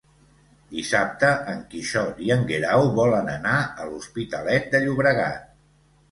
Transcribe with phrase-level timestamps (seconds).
[0.75, 5.45] Dissabte en Quixot i en Guerau volen anar a l'Hospitalet de Llobregat.